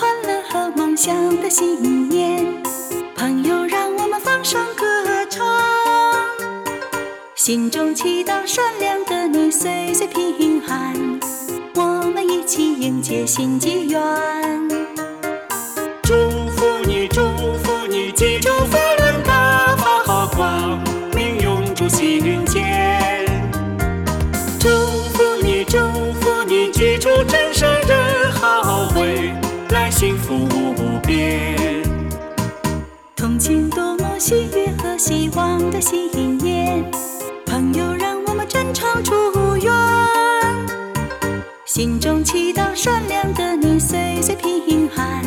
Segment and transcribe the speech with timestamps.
[0.00, 2.42] 欢乐和梦想的新年，
[3.14, 4.86] 朋友让我们放声歌
[5.28, 5.46] 唱，
[7.34, 11.20] 心中祈祷善良的你岁岁平安，
[11.74, 14.00] 我们一起迎接新纪元。
[16.02, 16.14] 祝
[16.56, 17.20] 福你，祝
[17.62, 20.82] 福你，记住福轮大发好光，
[21.14, 23.26] 明永驻心间。
[24.58, 24.70] 祝
[25.12, 25.78] 福你，祝
[26.22, 27.10] 福你，记住
[34.20, 36.84] 喜悦和希望的新年，
[37.46, 39.72] 朋友让我们真诚祝愿，
[41.64, 45.24] 心中祈祷善良的你岁岁平安，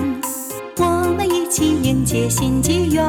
[0.77, 3.03] 我们一起迎接新纪元。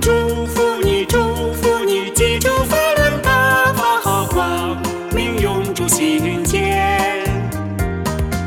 [0.00, 1.18] 祝福你，祝
[1.54, 4.80] 福你，记住福轮大发光，
[5.12, 7.24] 明永驻心间。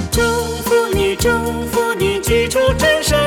[0.09, 0.21] 祝
[0.63, 1.29] 福你，祝
[1.69, 3.22] 福你，记住真善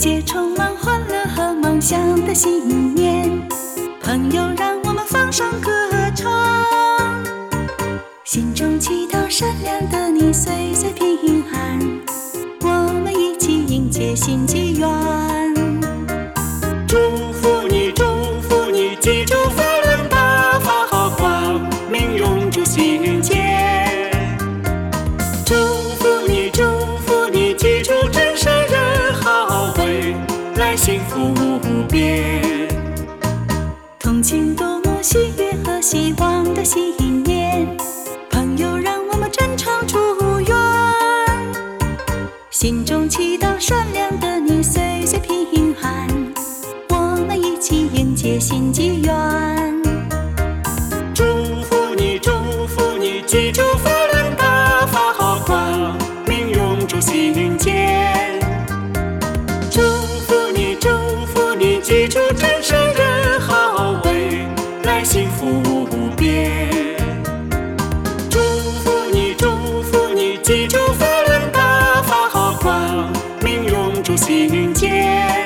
[0.00, 3.46] 迎接充满欢乐和梦想的新年，
[4.00, 5.70] 朋友让我们放声歌
[6.16, 6.32] 唱，
[8.24, 11.78] 心中祈祷善良的你岁岁平安，
[12.62, 15.09] 我们一起迎接新纪元。
[31.90, 32.40] 边。
[33.98, 37.66] 同情多么喜悦和希望的信念，
[38.30, 39.98] 朋友让我们真诚祝
[40.40, 40.56] 愿。
[42.50, 46.08] 心中祈祷善良的你岁岁平安，
[46.90, 49.82] 我们一起迎接新纪元。
[51.14, 51.24] 祝
[51.62, 52.30] 福你，祝
[52.66, 53.99] 福你，祝福。
[62.00, 64.46] 记住真诚的好未
[64.84, 66.66] 来幸福无边。
[68.30, 73.12] 祝福你祝福你记住福运大发好光
[73.44, 75.39] 明永驻心间。